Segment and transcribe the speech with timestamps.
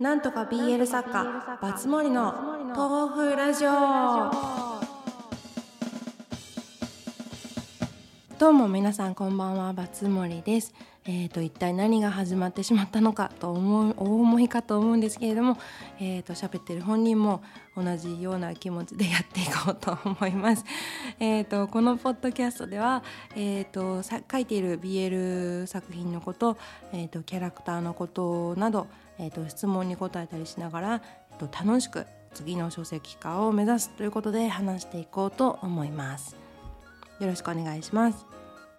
[0.00, 2.32] なんとか BL 作家バツモリの
[2.74, 3.70] 豆腐ラジオ。
[8.38, 10.72] どうも皆さんこんばんはバツモリです。
[11.04, 15.58] えーと、一体何が始まってしまったのかと思う大思いかと思うんですけれども、
[15.98, 17.42] えーと、喋ってる本人も
[17.76, 20.64] 同じような気持ちでやっていこうと思います。
[21.20, 23.02] えーと、このポッドキャストでは、
[23.36, 26.56] えー、と書いている BL 作品のこと、
[26.94, 28.86] えー、とキャラクターのことなど、
[29.20, 36.36] えー、と質問に答えたりしながら、えー、と楽しく次の書籍化を目指すということで話していこうと思います。
[37.20, 38.26] よろしくお願いします。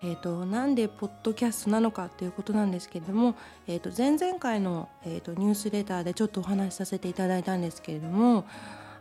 [0.04, 3.36] えーと、なんでポッドキャストなのかということなんですけれども、
[3.68, 8.46] えーと、前々回の、えーと、ニュースレターでちょっとお話しさせていただいたんですけれども、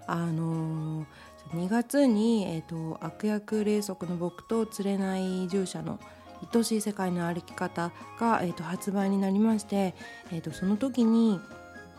[0.06, 1.06] あのー、
[1.54, 5.98] 2月に、えー、と悪役霊則の僕と釣れない従者の
[6.52, 9.94] 愛しい世界の歩き方が、えー、と発売になりまして、
[10.32, 11.40] えー、とその時に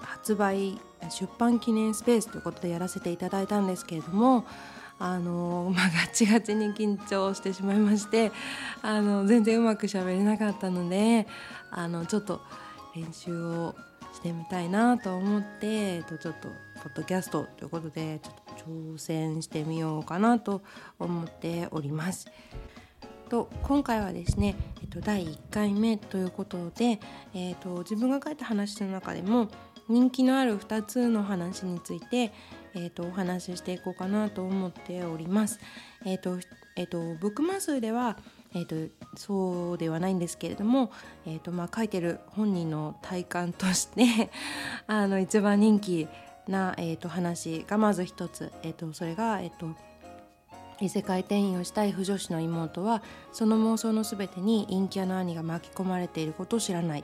[0.02, 4.46] 発売出版記念スペースということでやらせていただいたんですけれども
[5.00, 8.32] あの まあ、ガチガチに緊張してしまいまして
[8.84, 11.28] あの全然うまくしゃべれなかったので
[11.72, 12.42] あのちょっと
[12.96, 13.76] 練習を
[14.14, 16.50] してみたいなと思って、えっと、ちょっと
[16.84, 20.62] ポッドキャストということでちょっと挑戦してみようかなと
[21.00, 22.28] 思っております。
[23.32, 27.00] と今回はですね、えっと、第1回目ということで、
[27.34, 29.48] えっと、自分が書いた話の中でも
[29.88, 32.34] 人気のある2つの話について、
[32.76, 35.62] えーと、お話ししていこうかなと思っております。
[36.06, 36.40] えっ、と,、
[36.76, 38.18] えーと、ブックマ数では、
[38.54, 40.92] えーと、そうではないんですけれども、
[41.26, 44.30] えーとまあ、書いてる本人の体感として
[44.88, 46.10] あの一番人気
[46.50, 49.74] な、えー、と話がまず一つ、えー、とそれが、えー、と
[50.82, 53.02] 異世界転移をしたい腐女子の妹は
[53.32, 57.04] その妄想のすべてに陰キャの兄が巻き込まれていることを知らない。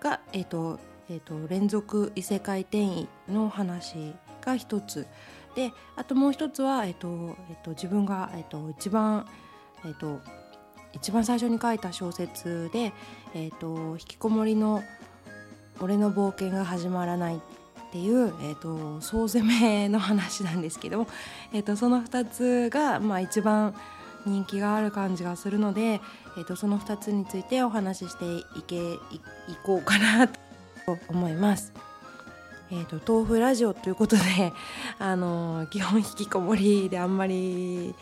[0.00, 5.06] が、えーとえーと連続異世界転移の話が一つ。
[5.54, 9.26] であともう一つは、えっとえっと、自分が、えっと、一番、
[9.86, 10.20] えっと、
[10.92, 12.92] 一番最初に書いた小説で
[13.32, 14.82] 「えっと、引きこもりの
[15.80, 17.40] 俺の冒険が始まらない」
[17.86, 21.06] っていう、えっと、総攻めの話なんですけど、
[21.52, 23.74] えっと、その2つが、まあ、一番
[24.24, 26.00] 人気がある感じがするので、
[26.36, 28.24] えっと、その2つについてお話しして
[28.58, 28.98] いけい
[29.64, 30.38] こうかなと
[31.08, 31.72] 思います。
[32.72, 34.52] えーと、豆腐ラジオということで、
[34.98, 37.94] あの基本引きこもりであんまり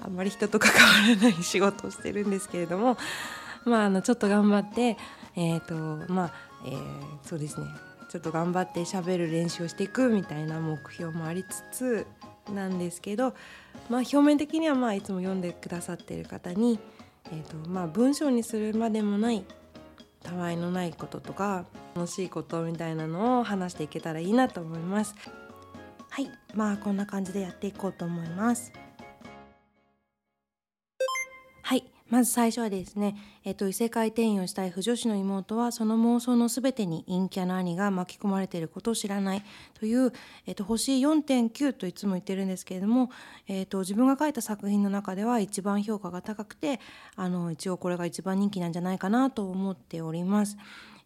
[0.00, 0.78] あんまり人と関わ
[1.08, 2.96] らない仕事をしてるんですけれども、
[3.64, 4.96] まあ、あのちょっと頑張って、
[5.34, 6.32] えーとまあ
[6.64, 6.78] えー、
[7.24, 7.66] そうですね
[8.14, 12.06] ちょっと頑張って喋る練習をしていくみたいな目標もありつつ
[12.54, 13.34] なんですけど、
[13.90, 16.78] まあ、表面的にはまあいつも読んでくださっている方に、
[17.32, 19.44] えーとまあ、文章にするまでもない
[20.22, 21.66] たわいのないこととか
[21.96, 25.16] 楽しいことみたいなのを話していけたらいいなと思います。
[26.08, 26.30] はい。
[26.54, 28.72] まあこんな感じでやっていこうと思います。
[32.10, 39.42] まず最初はですね、えっと、異世界転移をしたい不女子の妹はその妄想のすべてに陰キャな兄が巻き込まれていることを知らない
[39.72, 40.12] という、
[40.46, 43.10] えっと、星4.9といつも言ってるんですけれども、
[43.48, 46.78] えっと、自分が書いた作品の中では一番評価が高くて
[47.16, 50.56] あの一応これが一番人気なんじゃないかなと思っております。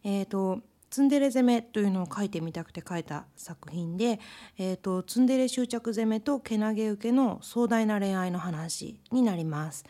[0.03, 4.19] えっとツンデレ攻めというのを書いてみたくて書いた作品で、
[4.57, 9.85] えーとツンデレ執着攻めとけなげ受けの壮大な恋愛の話になります。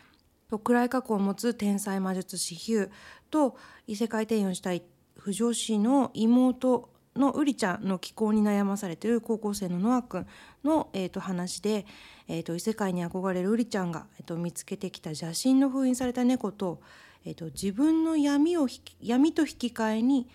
[0.50, 2.90] と暗い過去を持つ天才魔術師ヒュー
[3.30, 3.56] と
[3.88, 4.84] 異世界転用したい
[5.18, 10.26] 不女子の妹のウリちゃんの気候に悩まされている高校生のノア君
[10.64, 11.86] の、えー、と話で、
[12.28, 16.82] えー、と異世界に憧れるウリちゃんが、えー、と見つけてきた邪神の封印された猫と,、
[17.26, 18.68] えー、と自分の闇を
[19.02, 20.30] 闇と引き換えに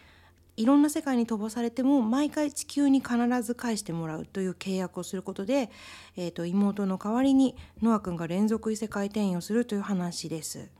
[0.56, 5.70] いろんな世界に飛ばされても毎回地球に必ず返してもらうという契約をすることで、
[6.16, 10.70] えーと、妹の代わりにノア君が連続異世界転移をするという話です。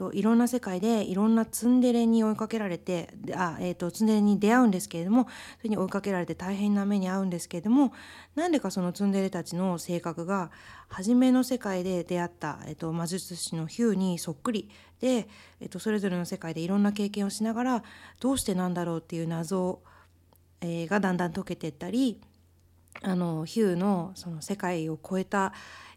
[0.00, 5.28] といろんな世界でいろんなツンデレに追いかけられてあ、えーと、ツンデレに出会うんですけれども
[5.58, 7.92] それに追いかけられて大変な目に遭うんですけれども
[8.34, 10.50] なんでかそのツンデレたちの性格が
[10.88, 14.70] 初めの世界で出会った、えーと、魔術師のヒューにそっくり
[15.00, 15.28] で、
[15.60, 17.84] えーと、それぞれの世界でいろんな経験をしながら
[18.20, 19.80] どうしてなんだろうっていう謎、
[20.62, 22.22] えー、がだんだん解けていったり
[23.02, 25.52] あのヒューのその世界を超えた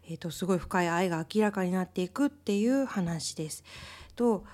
[0.08, 3.64] えーと、すごい深い愛が明らかになっていくっていう話です。
[4.16, 4.44] と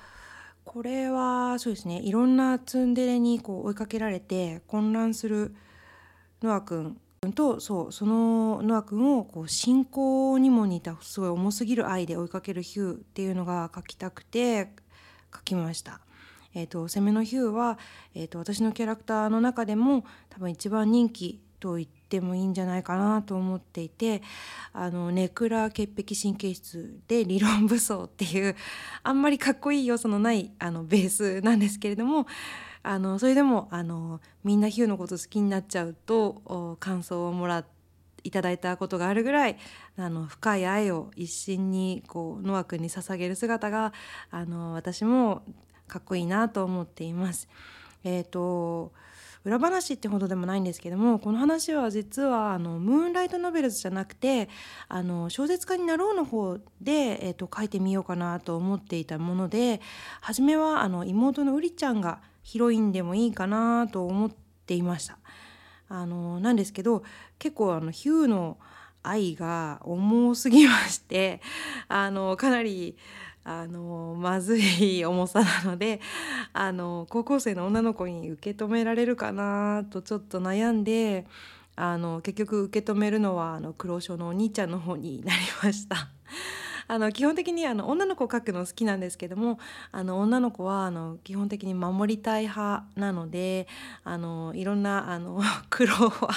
[0.64, 5.54] これはそうですねいろんなツンデレにこう追いかけられて混乱する
[6.42, 6.96] ノア君
[7.34, 14.72] とそうそのノア君をこう信仰にも似たすごい重すぎる愛で追いかけるヒューっていうのが書きたくて
[15.34, 16.00] 書きました。
[16.52, 17.78] えーと、攻めのヒューは、
[18.12, 24.22] えーと、私のキャラクターの中でも多分一番人気と言ってもいいんじゃないかなと思っていて
[24.72, 28.56] あのネクラ潔癖神経質で理論武装っていう
[29.04, 32.26] あんまりかっこいい要素のないあのベースなんですけれども
[32.82, 37.64] あのそれでもあのみんなヒューのこと好きになっちゃうと感想をもら
[38.24, 39.58] いただいたことがあるぐらい
[39.96, 43.92] あの深い愛を一心にこうノア君に捧げる姿が
[44.30, 45.42] あの私も
[45.86, 47.48] かっこいいなと思っています。
[48.04, 48.92] えーと
[49.44, 54.48] 裏話ってほどでもないんですけどもこの話は実はあのムーンライトノベルズじゃなくて
[54.88, 59.80] あの小説家になろうの方で、えーと、書いてみようかなと思っていたもので
[60.20, 64.30] 初めはあの妹のうりちゃんがヒロインでもいいかなと思っ
[64.66, 65.18] ていました。
[65.88, 67.02] あのなんですけど
[67.38, 68.58] 結構あのヒューの
[69.02, 71.40] 愛が重すぎまして
[71.88, 72.96] あのかなり
[73.52, 76.00] あのまずい重さなので
[76.52, 81.26] あの高校生の女の子に受け止められるかなとちょっと悩んで
[81.74, 86.10] あの結局受け止めるのはあの黒潮のお兄ちゃんの方になりました。
[86.86, 89.60] あの基本的にあの女の子を描くの好きなんですけども
[89.92, 93.68] あの女の子はあの基本的に守りたい派なので
[94.02, 96.30] あのいろんなあの 苦労は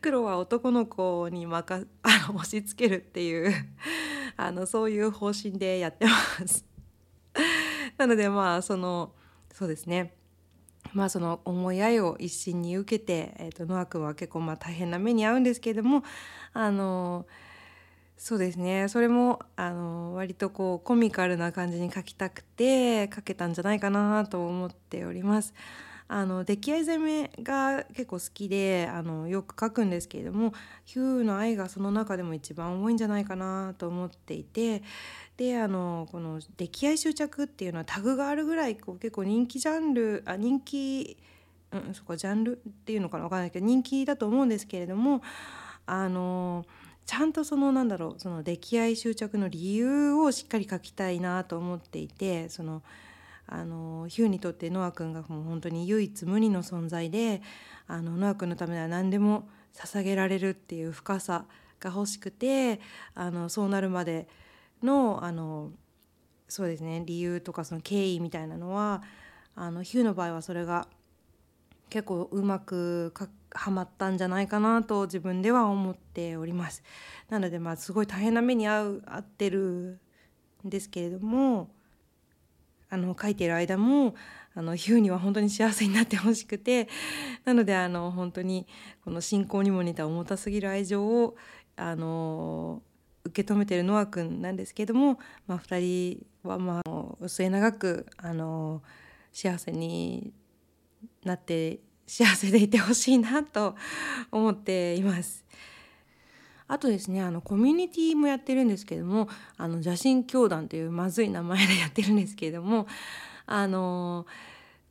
[0.00, 3.52] 黒は男の子に任あの押し付けるっていう
[4.38, 6.12] あのそういう方針でやってま
[6.46, 6.64] す。
[7.98, 9.12] なのでまあその
[9.52, 10.14] そうですね。
[10.92, 16.04] まあその思い合いを一心に受けて、えーと、ノア君は結構まあ大変な目に遭うんですけれども
[16.54, 17.26] あの
[18.16, 18.86] そうですね。
[18.88, 25.52] それもあの割とこうコミカルな感じに書きたくて書けたんじゃないかなと思っております。
[26.10, 30.54] あの出来合い攻めが結構好きであのよく書くんですけれども
[30.86, 34.82] ヒューの愛がその中でも一番多いんじゃないかなと思っていて
[35.36, 41.18] であのこの出来合い執着っていうのはタグがあるぐらいこう結構人気ジャンルあ人気
[41.72, 45.20] うんそこジャンルっていうのかな分かんないけど人気だと思うんですけれども
[45.84, 46.64] あの
[47.04, 52.82] ちゃんとそのなんだろうその溺愛執着の理由をしっかり書きたいなと思っていてその
[53.48, 57.42] あのヒューにとってノア君がもう本当に唯一無二の存在で
[57.86, 61.46] あのノア君のためなら何でも捧げられるっていう深さ
[61.80, 62.80] が欲しくて
[63.14, 64.28] あのそうなるまで
[64.82, 65.70] のあの
[66.48, 69.02] そうですね理由とかその経緯みたいなのは
[69.54, 70.86] あのヒューの場合はそれが
[71.90, 73.12] 結構うまく
[73.50, 76.82] はまったんじゃないかなと自分では思っております。
[77.30, 79.98] なのでまあすごい大変な目に遭う遭ってる
[80.66, 81.70] んですけれども
[82.90, 84.14] あの書いている間も
[84.54, 86.88] あのヒューには本当に幸せになってほしくて
[87.44, 88.66] なのであの本当に
[89.04, 91.36] この信仰にも似た重たすぎる愛情を
[91.76, 92.82] あの
[93.24, 98.82] 受け止めてるノア君なんですけども、まあ、2人はまあ末永くあの
[99.32, 100.32] 幸せに
[101.24, 103.76] なって幸せでいてほしいなと
[104.32, 105.44] 思っています。
[106.68, 112.86] あとですねあのコミュニティもやってるんですけどもあの邪神教団というまずい名前でやってるんですけれども
[113.46, 114.26] あの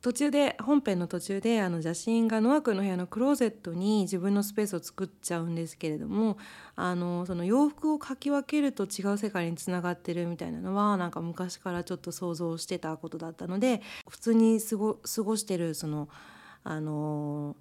[0.00, 6.38] 途中で本編の途中であの邪神がノア君の部屋のクローゼットに自分のスペースを作っちゃうんですけれども
[6.76, 16.08] あのその洋服をかき分けると違う世界につながってるみたいなのはなんか昔からちょっと想像してたことだったので普通に過ご過ごしてるその
[16.62, 17.56] あの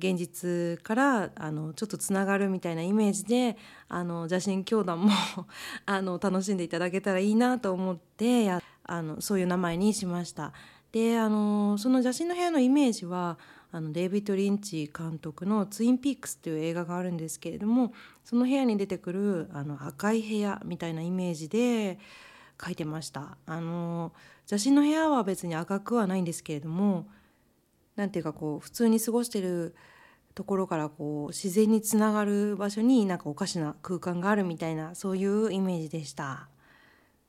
[0.00, 3.56] 現実からあのちょっとつながるみたいなイメージで
[3.88, 5.10] あの邪神教団も
[5.86, 10.52] あの楽しんでいただけたらいいなと思ってやあのそういう名前にしました。
[10.92, 13.38] であのその邪神の部屋のイメージは
[13.70, 17.92] あのデイビッド・リンチ監督の「ツインピークス」という映画があるんですけれども
[18.24, 22.00] その部屋に出てくるあの赤い部屋みたいなイメージで
[22.62, 23.36] 書いてました。
[23.46, 24.12] あの
[24.50, 27.06] 邪神の部屋は別に赤くはないんですけれども
[28.00, 29.74] 何ていうかこう普通に過ごしてる
[30.34, 36.48] ところからこう自然につながる場所になんかおかしな空間があるみたいなそういうイメージでした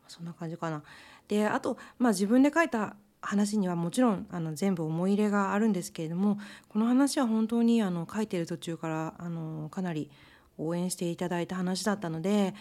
[0.07, 0.81] そんな感じかな
[1.27, 10.09] であとまあ自分で書いた話にはもちろんあの全部思い入れがあるんですけれどもこの話は本当にあの書いてる途中からあのかなり
[10.57, 12.53] 応援していただいた話だったので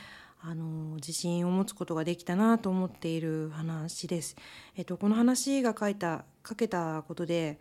[0.43, 4.37] あの自信を持つことができたなと思っている話です。
[4.75, 7.61] えっと、この話が書いた書けたことで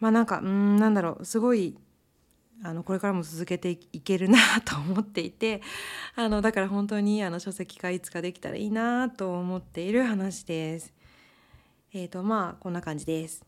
[0.00, 1.76] まあなんかうんなんだろうすごい
[2.62, 5.62] あのこれからも続けていけるなと思っていて
[6.16, 10.94] あのだから本当にあの書籍化いつかできたらいいなと思っている話です。
[11.92, 13.44] えっ、ー、とまあこんな感じです。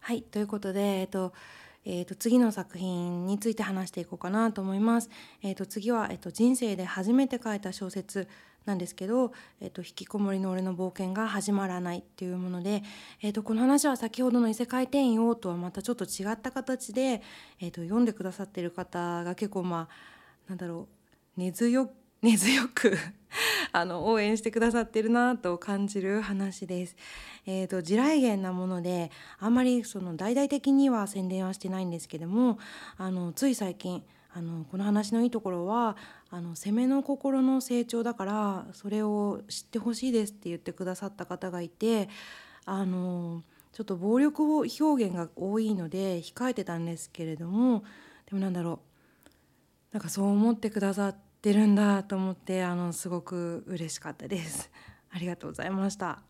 [0.00, 1.32] はいということで、えっ、ー、と
[1.86, 5.08] えー、と次の作品について話していこうかなと思います。
[5.42, 8.28] えー、と次は、えー、と人生で初めて書いた小説
[8.66, 12.82] なんですけど「えー、と引きこもりの俺の冒険が始まらない」っていうもので、
[13.22, 17.22] えー、とこの話は先ほどの異世界転用とはまたちょっと違った形で、
[17.60, 20.88] えー、と読んでくださってる方が結構まあなんだろ
[21.36, 21.88] う根強
[22.22, 22.98] 根強く
[23.76, 26.96] あの応援してくださってるなと感じる話です。
[27.44, 32.58] えーと、地雷原なものであんまりその大々的には宣伝はしてないんですけども
[32.96, 34.02] あのつい最近
[34.32, 35.98] あのこの話のいいところは
[36.30, 42.08] あの攻めの心の成長だからそれを知ってほしいですって言ってくださった方がいて
[42.64, 43.42] あの
[43.72, 47.84] ちょっと暴力表現が多いので控えてたんですけれども
[48.24, 48.80] でもなんだろ
[49.92, 54.70] うなんかそう思ってくださってるんだと思ってあのすごく嬉しかったです。
[55.10, 56.22] ありがとうございました。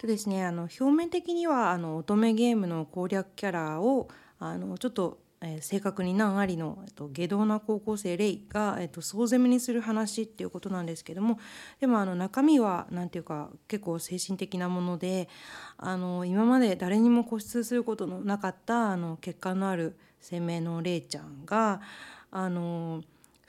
[0.00, 4.08] とですねあの表面的にはあの乙女ゲームの攻略キャラを
[4.38, 11.38] あのちょっとえー、正確に難ありの、えっと、下道な高校生レイが、えっと、総攻めにする話っていうことなんですけども
[11.80, 15.28] でもあの中身は何て言うか結構精神的なもので
[15.76, 21.82] あの今まで誰にも固執することのなかったあの血管のある攻めのレイちゃんが
[22.30, 23.02] あの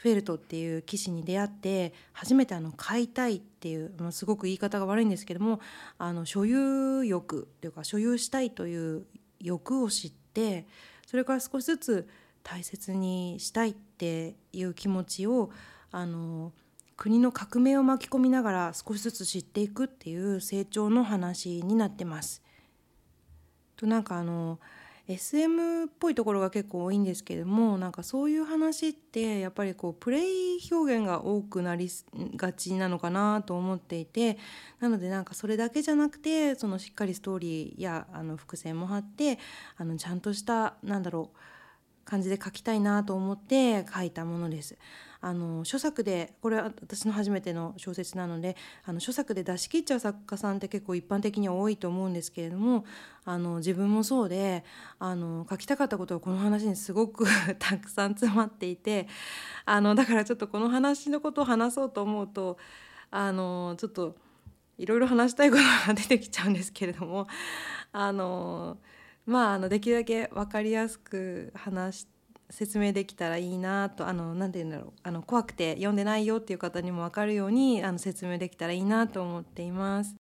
[0.06, 5.60] フェルトっていう騎士に出会って初めてあの飼いたいっていう、まあ、すごく言い方が悪いんですけども
[5.98, 9.08] あの所有欲というか所有したいという
[9.40, 10.68] 欲を知って
[11.08, 12.08] それから少しずつ
[12.44, 15.50] 大切にしたいっていう気持ちを
[15.92, 16.52] あの
[16.98, 22.44] 国の革命を巻き込みながら少しずつ知っていくっていう成長の話になってます。
[23.76, 24.60] となんかあの
[25.08, 31.90] SM っぽいところが結構多いんですけどもなんかそういう話ってやっぱりこうプレイ表現が多くなり
[32.36, 34.40] がちなのかなと思っていて
[34.80, 39.38] なのでなんかそれだけじゃなくてそのしっかりストーリーやあの伏線も張って
[39.78, 41.38] あのちゃんとしたなんだろう
[42.06, 44.78] 感じで書きたいなと思って書いたものです。
[45.26, 52.86] あの著作でこれは私の初めての小説なのであの著作で出し切っちゃう作家さんって結構一般的には多いと思うんですけれども
[53.26, 54.64] あの自分もそうで
[55.00, 57.26] あの書きたかったことがこの話にすごく
[57.58, 59.08] たくさん詰まっていて
[59.66, 62.60] あのだからちょっとこの話のことを話そうと思うと
[63.10, 64.16] あのちょっと
[64.78, 67.26] いろいろ話したいことが出てきちゃうんですけれども
[67.94, 68.78] あの
[69.26, 72.15] まああのできるだけ分かりやすく話して
[72.50, 80.16] 説明できたらいいなとあの何て言うんだろうあの怖くて読んでないよっていう方にも分かるようにあの説明できたらいいなと思っています。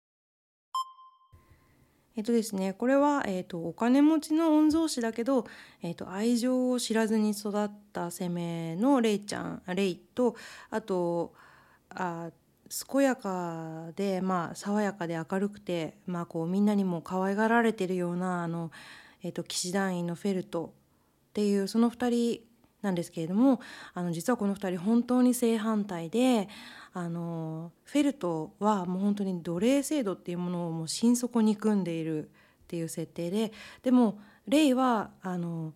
[2.15, 5.47] えっとですね、これは、えっと、お金持ちの御曹司だけど、
[5.81, 10.37] えっと、愛情を知らずに育った攻めのレイちゃんレイと
[10.69, 11.33] あと
[11.89, 12.31] あ
[12.91, 18.71] 健やかで、まあ、爽やかで明るくて、まあ、こうみんなにも可愛がられてるようなあの、
[19.23, 20.75] えっと、騎士団員のフェルト
[21.33, 22.41] っていうその2人
[22.83, 23.61] なんですけれども
[23.95, 26.49] あの実はこの2人本当に正反対で
[26.93, 32.29] あのフェルトはもう本当に奴隷制度っていうものをもう心底憎んでいるっ
[32.69, 35.73] ていう設定ででもレイはあの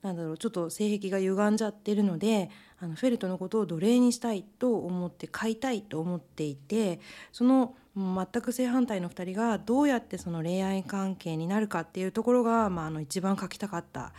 [0.00, 7.00] なんだろうちょっと性癖が歪んじゃってるのであのフェルトのことを奴隷にしたいと思って飼いたいと思っていて
[7.32, 14.12] その全く正反対の2人がどうやってその恋愛関係になるかっていうところが、まあ、あの一番書きたかった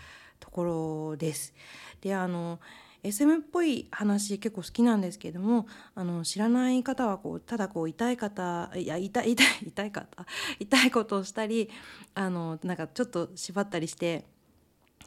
[0.56, 0.64] こ
[1.12, 1.54] ろです。
[2.00, 2.60] であの
[3.04, 10.26] SM っぽい話結構好きなんですけれどもあの知らない方はこうただこう痛い方いや痛い痛い 痛い方
[10.60, 11.70] 痛いことをしたり
[12.16, 14.26] あのなんかちょっと縛ったりして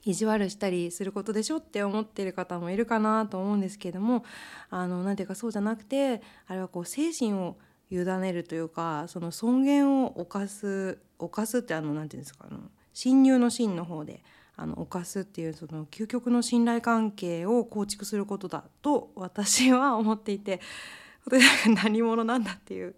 [0.04, 4.24] 意地悪したりすることでしょって思ってる方もいるかなと思うんですけれども
[4.70, 7.56] あのなんていうかそうじゃなくてあれはこう精神を
[7.90, 12.60] 委ねるというかその尊厳を犯す犯すってあのなんていうんですかあの
[12.92, 14.22] 侵入の真の方で
[14.60, 20.60] あの犯すっていうその究極の信頼関係を構築することだと私は思っていて
[21.82, 22.94] 何者なんだっていう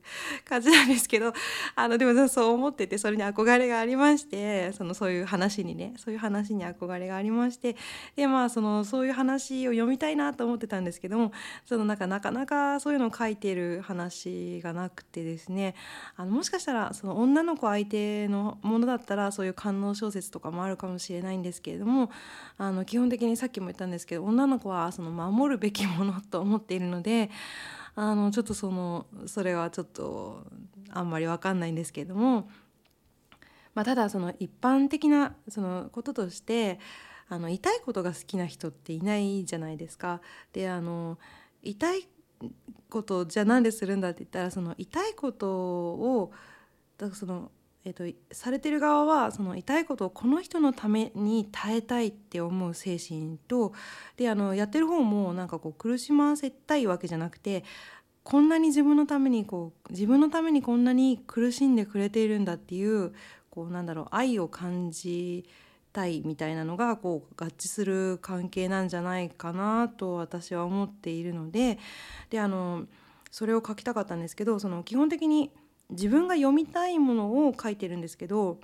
[0.49, 1.33] 感じなんですけど
[1.75, 7.77] あのでもそう思っててそれに憧れがありましてそのそういう話にねそういう話に憧れがありまして
[8.17, 11.33] でまあそのそういう話を読みたいなと思ってたんですけども
[11.65, 15.75] そのなかなかなかそういうのを書いてる話がなくてですね
[16.17, 22.11] あのもしかしたらその女の子相手のものだったらそういう官能小説とかもあるかもしれないんですけれども
[22.59, 27.31] あの基本的にさっきも言ったんですけど女の子はその守るべきものと思っているので
[27.95, 30.47] あのちょっとそのそれはちょっと
[30.91, 32.49] あんまり分かんないんですけれども、
[33.75, 36.79] まあ、ただその一般的なそのこととして
[37.29, 40.21] あの痛いことが好きな人っていないじゃないですか。
[40.53, 41.19] であの
[41.63, 42.09] 痛い
[42.89, 46.33] ことじゃあなんでするんだって言ったらその痛いことを
[46.99, 47.51] だその
[47.85, 53.73] えっと、されてる側はその痛いことをこの人のために耐えたいって思う精神と
[54.17, 57.65] であのやってる方もなんかこう苦しませたいわけじゃなくて
[58.23, 63.15] こんなに自分のためにこう自分のためにこんなに苦しんでくれているんだっていう
[63.49, 65.49] こうなんだろう愛を感じ
[65.93, 71.79] たいみたいなのがこう合致する関係なんじゃないかなと私は思っているので
[72.29, 72.85] であの
[73.31, 75.51] それを書きたかったんですけどその基本的に
[75.91, 78.59] 自分が読みたいものを書いてるんですけど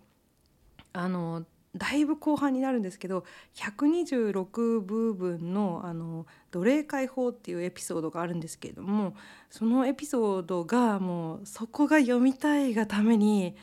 [0.93, 1.45] あの
[1.77, 9.15] だいぶ後半になるんですけど126部分のあの奴隷解放っていうエピソードがあるんですけれども
[9.51, 13.57] そのエピソードがもうそこが読みたいがために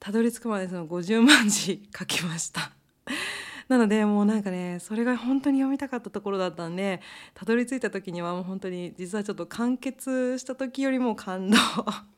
[0.00, 2.72] たどり着くまでその50万字書きました。
[3.68, 7.02] なのでもうなんかねそれが本当に読みたかったところだったんで
[7.34, 11.58] たどり着いた時にはもう本当に実はちょっと完結した時よりも感動。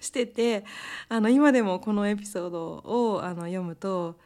[0.00, 0.64] してて
[1.08, 4.18] あの今でもこのエピソードをあの読むと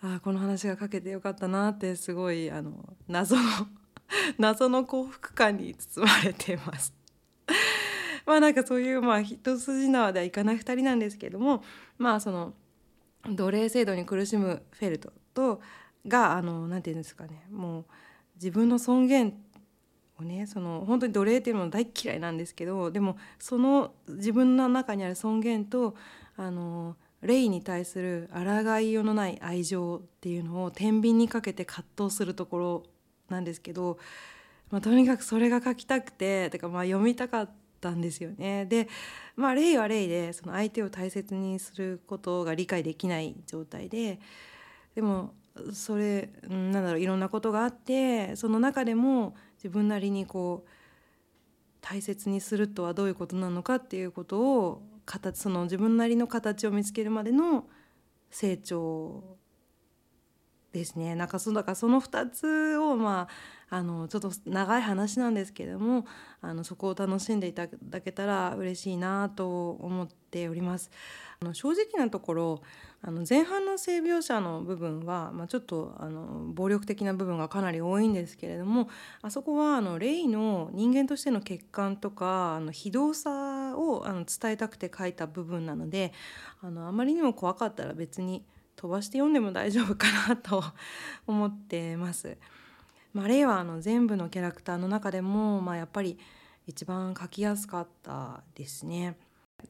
[0.00, 2.72] あこの話が書けてよかったなってすごいあの
[3.08, 3.42] 謎の
[4.38, 6.94] 謎の幸福感に包まれてます。
[8.24, 11.64] まあなんかそういうまあ一筋縄ではいかない2人なんですけども
[11.96, 12.54] まあその
[13.24, 15.60] 奴隷制度に苦しむフェルトと
[16.06, 17.84] があのなていうんですかねもう
[18.36, 19.34] 自分の尊厳
[20.20, 25.94] をねその本当に奴隷っていうのも大嫌いなんですけどでもその自分の中にある尊厳と
[26.36, 32.82] あの霊に対する抗いようのない愛情っていうのを天秤にかけて葛藤するところ
[33.28, 33.98] なんですけど、
[34.70, 38.66] まあ、とにかくそれが書きたくててかまあ読みたかったんですよね。
[38.66, 38.88] で
[39.36, 44.20] まあ霊は霊でその相手を大切にすることが理解できない状態で
[44.94, 45.34] でも
[45.72, 50.68] それなんだろういろんなことがあってその中でも自分なりにこう
[51.80, 57.66] 大切にするとはどういうことなのかっていうことを形その自分なりの形を見つけるまでの
[58.30, 59.38] 成長
[60.72, 63.28] ですねなんかそだからその2つをま
[63.70, 66.06] ああのちょっと長い話なんですけれども
[66.40, 70.90] あのそこを楽しんでいただけたら嬉しいなと思っております。
[71.40, 72.62] あの正直なところ
[73.00, 78.88] あの前半の性描写の部分は、まあ、ちょっとあの暴力的な部分がかなり多いんですけれども
[79.22, 86.12] あそこはあのレイの人間としての欠陥とかあの非道さをあの伝えたくて書いた部分なので
[86.60, 90.64] あのあまりにも怖かったら別に飛ばして読んでも大丈夫かなと
[91.26, 92.36] 思ってます。
[93.12, 96.18] まあ、レイはあの全部のキャラクターの中でも、まあ、やっぱり
[96.66, 99.16] 一番書きやすかったですね。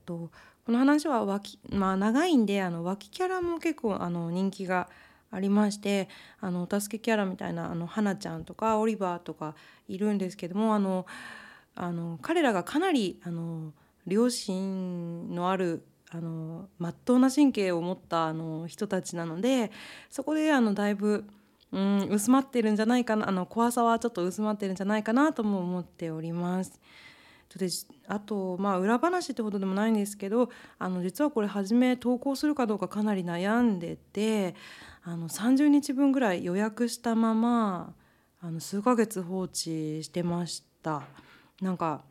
[0.05, 0.31] と
[0.69, 4.91] この話は脇、まあ、長いんであの脇キャラも結構あの人気が
[5.31, 6.11] ありまして
[6.43, 9.55] あのお助けキャラみたいなあの花ちゃんとかオリバーとか
[9.89, 11.07] いるんですけどもあの
[11.75, 13.73] あの彼らがかなりあの
[14.07, 19.71] 良心のあるあの真っ当な神経を持ったあの人たちなので
[20.11, 21.25] そこであのだいぶ、
[21.73, 26.79] うん、薄まってるんじゃないかなあの怖さはちょっと薄まってるんじゃないかなとも思っております。
[27.57, 27.69] で
[28.09, 34.55] あとまあ裏話ってことでもないんですけどあの実はこれ初め投稿するかどうかかなり悩んでて
[35.03, 37.95] あの30日分ぐらい予約したまま
[38.41, 41.03] あの数ヶ月放置してました。
[41.61, 42.03] なんか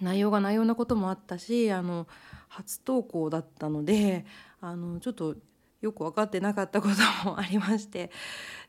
[0.00, 2.06] 内容が内容なこともあったしあの
[2.48, 4.26] 初投稿だったので
[4.60, 5.36] あのちょっと
[5.80, 8.10] よく分かってなかったこともありまして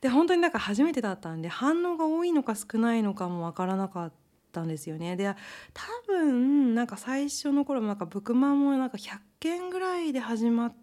[0.02, 4.16] で本当になんか初めてだったんで反応が多いのか少ないのかも分からなかった
[4.52, 5.16] たんですよね。
[5.16, 5.36] で
[5.74, 10.74] 多分なんか最初の頃もなんかブクマンもなんか100件ぐらいで始まっ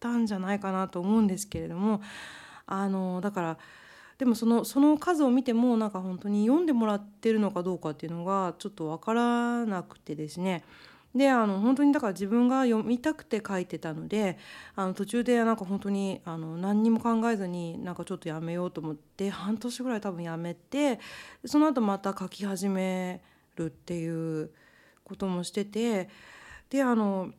[0.00, 2.00] たんじゃないかなと思うんですけれども
[2.66, 3.58] あのだから
[4.18, 10.64] でもそのその数を見てもなんか本当に読んでもらってるのかどうかっていうのがちょっと分からなくてですね
[11.14, 14.36] であの本当にだから自分が読みたくて書いてたので
[14.74, 20.98] あの途中でなんか本当にあの何にも考えずになんかちょっとやめようと思って半年ぐらい多分やめて
[21.44, 23.22] その後また書き始め
[23.54, 24.50] るっていう
[25.04, 26.08] こともしてて
[26.68, 27.30] であの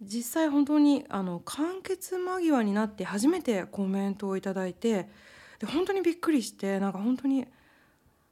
[0.00, 5.08] 実際本当にあの完結間際になって初めてコメントを頂いて
[5.58, 7.44] で本当にびっくりしてなんか本当に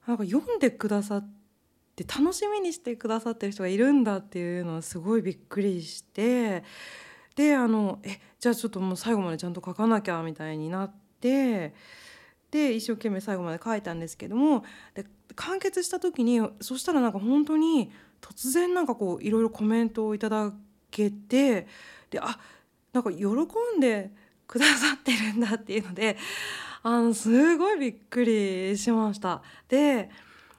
[0.06, 1.45] なんか読んでくださって。
[1.96, 6.62] で楽しみにしてくださってる人がいるんだっていうのはすごいびっくりして
[7.34, 11.74] であのえじゃあちょっともう最後までちゃんと書かなきゃみたいになって
[12.50, 20.52] で一生懸命最後まで書いたんですけどもで完結した時にそしたらなんか本当に突然なんかこういろいろコメントをいただ
[20.90, 21.66] けて
[22.10, 22.38] であ
[22.92, 24.12] なんか喜んで
[24.46, 26.16] くださってるんだっていうので
[26.82, 29.42] あのすごいびっくりしました。
[29.68, 30.08] で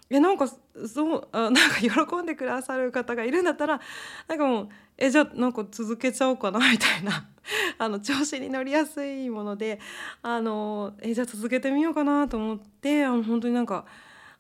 [0.10, 3.82] えなんかそう あなんか喜んでくださる方がいるんだったら
[4.28, 7.28] なんかもうえじゃあなんか続けちゃおうかなみたいな。
[7.78, 9.80] あの調子に乗りやすいもので
[10.22, 13.86] あのえじゃあ続けてみようかなと思ってあの本当になんか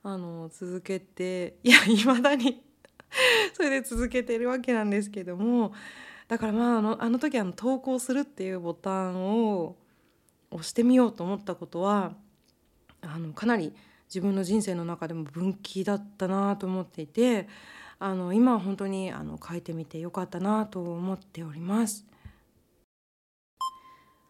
[0.04, 2.62] あの続けていや いまだに
[3.54, 5.74] それで続けてるわけなんですけども
[6.28, 9.78] だからまああのあの時あの投稿するっていうボタンを
[10.52, 12.14] 押してみようと思ったことは
[13.02, 13.74] あのかなり
[14.08, 17.48] 自分の人生の中でも分岐だったなと思っていて
[18.00, 22.06] あの今は本当にあの書いてみてよかったなと思っております。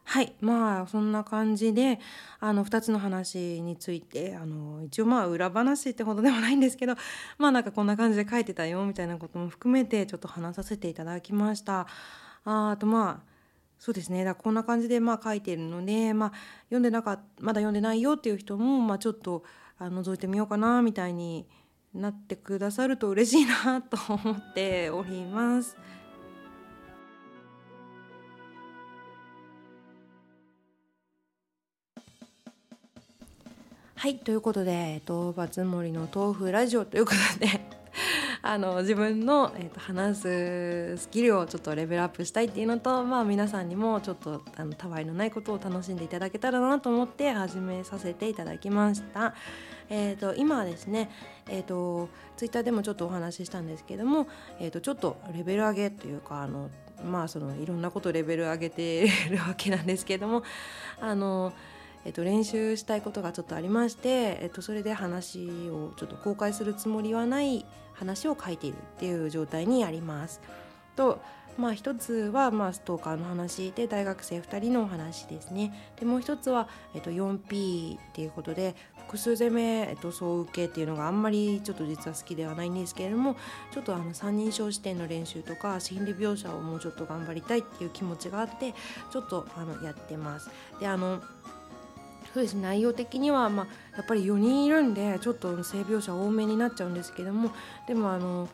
[0.10, 2.00] はいまあそんな感じで
[2.40, 6.96] あの2つの話についてあの一応まあ裏話ってほどでもないんですけど
[7.38, 11.88] まあなんかこんな感じで書いてたよみたいなことも含めてちょっと話させていただきました。
[12.46, 13.38] ああとまあ
[13.80, 16.32] そうですねだこんな感じでまあ書いてるので、まあ、
[16.66, 19.44] 読んでなかまだ読んでないよっていう人も、まあ、ちょっと
[19.80, 21.46] あ覗いてみようかなみたいに
[21.94, 25.78] なってくださると嬉しいなと思っております。
[33.96, 37.77] はいということで、えっと、バツモリの豆腐ラジオということで
[38.48, 49.36] あの自分の、えっと、話すスキルをちょっとレベルアップしたいっていうのと、まあ、皆さんにもちょっとあのたわいのないことを楽しんでいただけたらなと思って始めさせていただきました。
[49.90, 51.10] えーと、今はですね、
[51.50, 54.28] えーと、ツイッターでもちょっとお話ししたんですけども、
[54.60, 56.70] えーとちょっとレベル上げというかあの
[57.04, 60.44] まあそのいろんなことレベル上げてるわけなんですけども
[61.02, 61.52] あの
[62.06, 70.42] えっと、練習したいことがちょっとありまして、えっと、それで話をちょっと公開するつもりはない話を書いているっていう状態にあります。
[70.96, 71.20] と
[71.58, 78.76] まあ、一つはまあストーカーの話で大学生2人のお話ですねでもう一つは、えっと、4P っていうことで
[79.08, 83.36] 複数攻め、えっと、総受けっていうのがあんまりちょっと実は好きではないんですけれども
[83.72, 88.76] ちょっとあの三人称視点の練習とか心理描写をもうちょっと頑張りたいっていう気持ちがあって
[89.12, 90.52] ちょっとあのやってます。
[90.80, 91.22] であの
[92.34, 97.52] そうです内容的には、まあ、やっぱり4人いるんでちょっと性描写多めになっちゃうんですけども
[97.88, 98.50] でもあの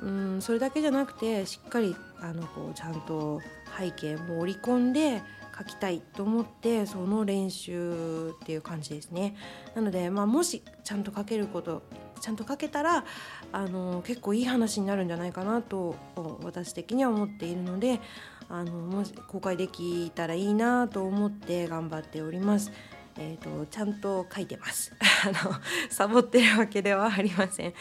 [0.00, 3.40] うんそれだけじゃなくてしっかりあのこうちゃんと
[3.78, 5.22] 背景も織り込んで
[5.56, 9.36] 書きたいと思ってその練習っていう感じですね
[9.74, 11.82] なので、まあ、もしちゃんと書けること
[12.20, 13.04] ちゃんと書けたら
[13.52, 15.96] あの結構いい話になるんじゃないかなと
[16.42, 18.00] 私的には思っているので
[18.48, 22.70] あのもし公開できたらいいなと思って頑張っております。
[23.18, 24.92] えーと、ちゃんと書いてます。
[25.24, 25.54] あの
[25.90, 27.74] サボってるわけではありません。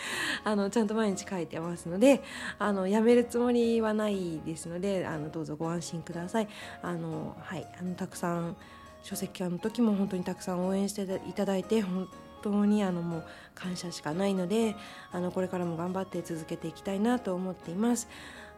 [0.43, 2.21] あのちゃんと毎日書いてますので
[2.59, 6.47] あのやめるつもりはないですのであのどうぞご安心ください。
[6.81, 7.67] あのはい。
[7.79, 8.57] あのたくさん
[9.03, 12.09] 書籍の時も本当にたくさん応援していただいて本
[12.41, 14.75] 当にあのもう感謝しかないので
[15.11, 18.07] あのこれからも頑張って続けていきたいなと思っています。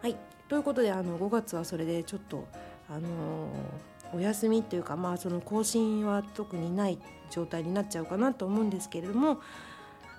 [0.02, 0.18] はい。
[0.50, 2.48] ということであの5月はそれでちょっと
[2.90, 7.00] あのーお休みっていうかまあその更新は特にない
[7.30, 9.40] 状態になっちゃうかなと思うんですけれども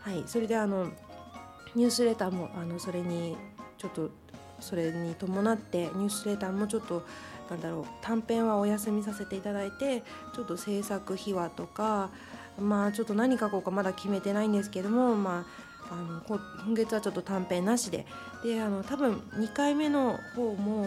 [0.02, 0.90] はいそれであの
[1.74, 3.36] ニュースレターもあのそれに
[3.78, 4.10] ちょっと
[4.60, 7.04] それに伴ってニュースレターもちょっと
[7.50, 10.02] なんだろう短編はお休みさせていただいて
[10.34, 12.10] ちょっと制作秘話とか
[12.58, 15.44] まあちょっと何書こうかまだ決めてないんですけどもま
[15.90, 16.20] ああの
[16.64, 18.06] 今月はちょっと短編なしで。
[18.42, 20.86] であの多分2回目の方も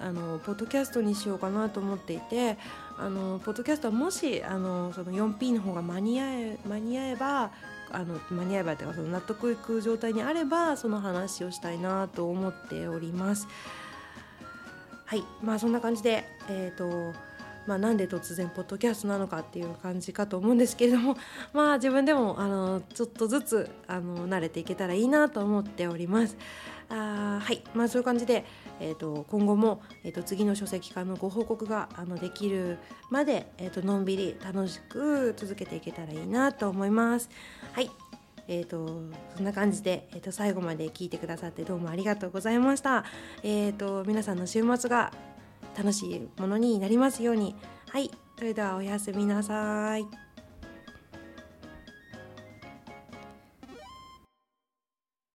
[0.00, 2.58] あのポッドキャストにしようかなと思っていて
[2.98, 7.50] あのポッドキャストはもしあのその 4P の方が間に合え間に合えば
[7.90, 13.46] あの間に合えばというかその納得いく状態にあればその話をしたいなと思っております。
[15.04, 17.16] はいまあそんな感じでえ、ー、と
[17.66, 21.16] まあ、なんで突然ポッドキャストなのかっていう感じかと思うんですけれども
[21.52, 26.36] まあ自分でもあのちょっとずつあの慣れていけたらいいなと思っております。
[26.88, 28.44] あはいまあそういう感じで、
[28.80, 32.78] えーと、今後も、えーと、次の書籍化のご報告があのできる
[33.10, 37.28] まで、えーと、のんびり楽しく続けていけたらいいなと思います。
[37.72, 37.90] はい
[38.48, 39.02] えーと、
[39.34, 43.04] そんな感じで、えー、と最後まで聞いてくださってどうもありがとうございました。
[43.42, 45.12] えー、と皆さんの週末が
[45.76, 47.56] 楽しいものになりますように。
[47.90, 50.25] はい、それではおやすみなさい。